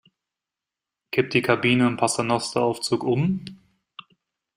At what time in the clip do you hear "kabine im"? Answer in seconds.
1.43-1.95